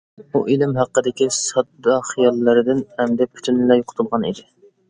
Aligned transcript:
ئۇ 0.29 0.39
ئىلىم 0.53 0.71
ھەققىدىكى 0.77 1.27
سادا 1.39 1.99
خىياللىرىدىن 2.13 2.83
ئەمدى 2.97 3.29
پۈتۈنلەي 3.35 3.89
قۇتۇلغان 3.93 4.27
ئىدى. 4.33 4.49